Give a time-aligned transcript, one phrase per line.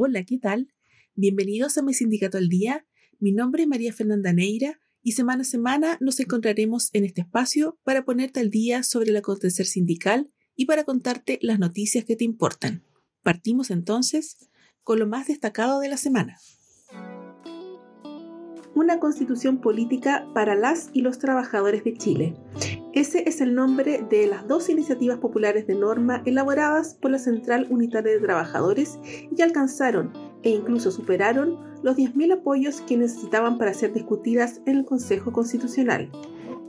[0.00, 0.72] Hola, ¿qué tal?
[1.16, 2.86] Bienvenidos a mi sindicato al día.
[3.18, 7.80] Mi nombre es María Fernanda Neira y semana a semana nos encontraremos en este espacio
[7.82, 12.22] para ponerte al día sobre el acontecer sindical y para contarte las noticias que te
[12.22, 12.84] importan.
[13.24, 14.48] Partimos entonces
[14.84, 16.38] con lo más destacado de la semana.
[18.76, 22.36] Una constitución política para las y los trabajadores de Chile.
[22.94, 27.66] Ese es el nombre de las dos iniciativas populares de norma elaboradas por la Central
[27.68, 30.10] Unitaria de Trabajadores y que alcanzaron
[30.42, 36.10] e incluso superaron los 10.000 apoyos que necesitaban para ser discutidas en el Consejo Constitucional.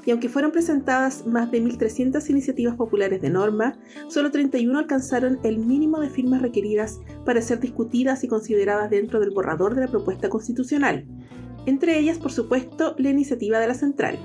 [0.05, 3.77] Y aunque fueron presentadas más de 1.300 iniciativas populares de norma,
[4.09, 9.31] solo 31 alcanzaron el mínimo de firmas requeridas para ser discutidas y consideradas dentro del
[9.31, 11.05] borrador de la propuesta constitucional.
[11.65, 14.17] Entre ellas, por supuesto, la iniciativa de la Central.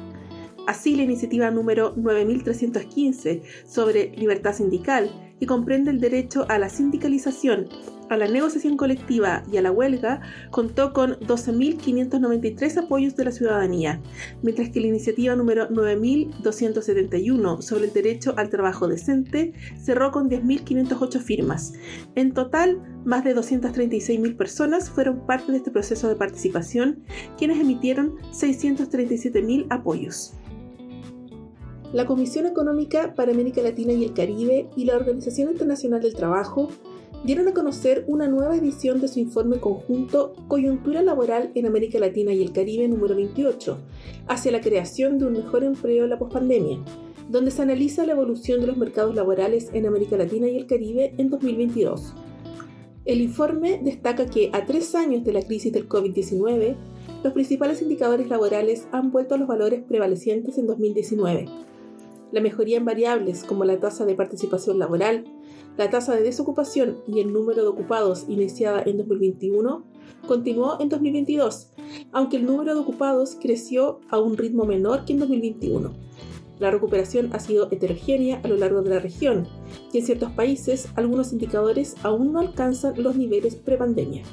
[0.67, 7.69] Así, la iniciativa número 9315 sobre libertad sindical, que comprende el derecho a la sindicalización,
[8.09, 14.01] a la negociación colectiva y a la huelga, contó con 12.593 apoyos de la ciudadanía,
[14.43, 21.21] mientras que la iniciativa número 9.271 sobre el derecho al trabajo decente cerró con 10.508
[21.21, 21.75] firmas.
[22.15, 27.05] En total, más de 236.000 personas fueron parte de este proceso de participación,
[27.37, 30.34] quienes emitieron 637.000 apoyos
[31.95, 36.69] la Comisión Económica para América Latina y el Caribe y la Organización Internacional del Trabajo
[37.23, 42.33] dieron a conocer una nueva edición de su informe conjunto Coyuntura Laboral en América Latina
[42.33, 43.78] y el Caribe número 28,
[44.27, 46.81] hacia la creación de un mejor empleo en la pospandemia,
[47.28, 51.15] donde se analiza la evolución de los mercados laborales en América Latina y el Caribe
[51.17, 52.12] en 2022.
[53.05, 56.75] El informe destaca que a tres años de la crisis del COVID-19,
[57.22, 61.47] los principales indicadores laborales han vuelto a los valores prevalecientes en 2019
[62.35, 65.25] la mejoría en variables como la tasa de participación laboral,
[65.79, 69.85] la tasa de desocupación y el número de ocupados iniciada en 2021
[70.27, 71.71] continuó en 2022,
[72.11, 75.95] aunque el número de ocupados creció a un ritmo menor que en 2021.
[76.59, 79.47] La recuperación ha sido heterogénea a lo largo de la región
[79.93, 84.25] y en ciertos países algunos indicadores aún no alcanzan los niveles prepandemia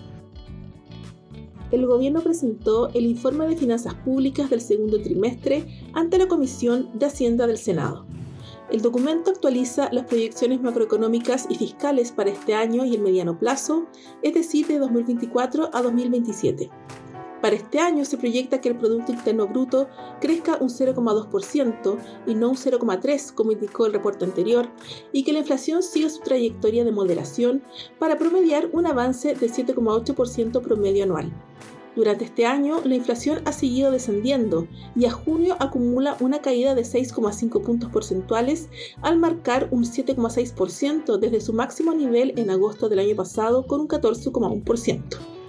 [1.71, 7.05] el gobierno presentó el informe de finanzas públicas del segundo trimestre ante la Comisión de
[7.05, 8.05] Hacienda del Senado.
[8.71, 13.85] El documento actualiza las proyecciones macroeconómicas y fiscales para este año y el mediano plazo,
[14.21, 16.69] es decir, de 2024 a 2027.
[17.41, 19.87] Para este año se proyecta que el Producto Interno Bruto
[20.19, 21.97] crezca un 0,2%
[22.27, 24.69] y no un 0,3% como indicó el reporte anterior,
[25.11, 27.63] y que la inflación siga su trayectoria de moderación
[27.97, 31.31] para promediar un avance de 7,8% promedio anual.
[31.95, 36.83] Durante este año, la inflación ha seguido descendiendo y a junio acumula una caída de
[36.83, 38.69] 6,5 puntos porcentuales
[39.01, 43.87] al marcar un 7,6% desde su máximo nivel en agosto del año pasado con un
[43.89, 45.40] 14,1%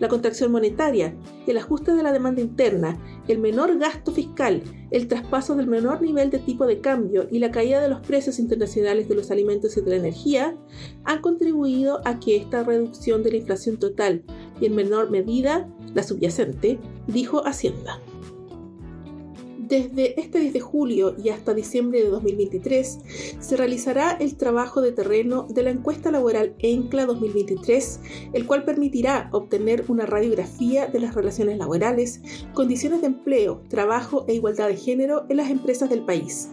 [0.00, 1.14] la contracción monetaria,
[1.46, 6.30] el ajuste de la demanda interna, el menor gasto fiscal, el traspaso del menor nivel
[6.30, 9.82] de tipo de cambio y la caída de los precios internacionales de los alimentos y
[9.82, 10.56] de la energía
[11.04, 14.24] han contribuido a que esta reducción de la inflación total
[14.60, 18.00] y en menor medida la subyacente, dijo Hacienda.
[19.70, 22.98] Desde este 10 de julio y hasta diciembre de 2023
[23.38, 28.00] se realizará el trabajo de terreno de la encuesta laboral ENCLA 2023,
[28.32, 32.20] el cual permitirá obtener una radiografía de las relaciones laborales,
[32.52, 36.48] condiciones de empleo, trabajo e igualdad de género en las empresas del país.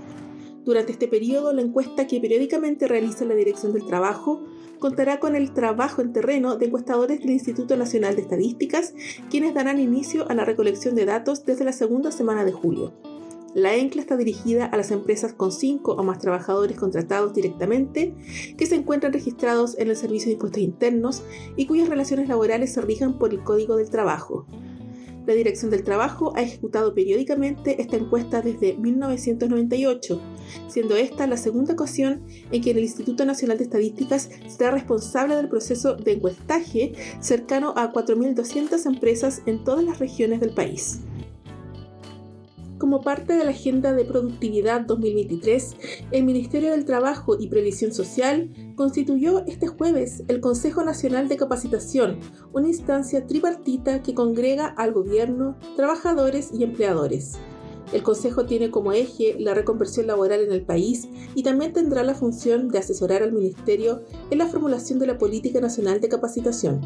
[0.63, 4.43] Durante este periodo, la encuesta que periódicamente realiza la Dirección del Trabajo
[4.79, 8.93] contará con el trabajo en terreno de encuestadores del Instituto Nacional de Estadísticas,
[9.29, 12.93] quienes darán inicio a la recolección de datos desde la segunda semana de julio.
[13.53, 18.13] La ENCLA está dirigida a las empresas con 5 o más trabajadores contratados directamente
[18.55, 21.23] que se encuentran registrados en el Servicio de Impuestos Internos
[21.55, 24.45] y cuyas relaciones laborales se rijan por el Código del Trabajo.
[25.27, 30.21] La Dirección del Trabajo ha ejecutado periódicamente esta encuesta desde 1998,
[30.69, 35.49] siendo esta la segunda ocasión en que el Instituto Nacional de Estadísticas será responsable del
[35.49, 41.01] proceso de encuestaje cercano a 4.200 empresas en todas las regiones del país.
[42.87, 45.75] Como parte de la Agenda de Productividad 2023,
[46.11, 52.21] el Ministerio del Trabajo y Previsión Social constituyó este jueves el Consejo Nacional de Capacitación,
[52.53, 57.33] una instancia tripartita que congrega al gobierno, trabajadores y empleadores.
[57.91, 62.15] El Consejo tiene como eje la reconversión laboral en el país y también tendrá la
[62.15, 66.79] función de asesorar al Ministerio en la formulación de la Política Nacional de Capacitación.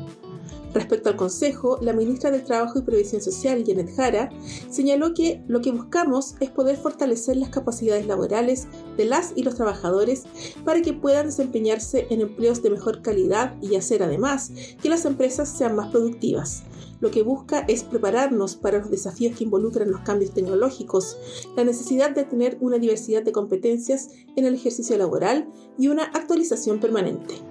[0.74, 4.30] Respecto al Consejo, la ministra de Trabajo y Previsión Social, Janet Jara,
[4.70, 9.56] señaló que lo que buscamos es poder fortalecer las capacidades laborales de las y los
[9.56, 10.24] trabajadores
[10.64, 14.52] para que puedan desempeñarse en empleos de mejor calidad y hacer además
[14.82, 16.64] que las empresas sean más productivas.
[17.02, 21.18] Lo que busca es prepararnos para los desafíos que involucran los cambios tecnológicos,
[21.58, 26.80] la necesidad de tener una diversidad de competencias en el ejercicio laboral y una actualización
[26.80, 27.51] permanente.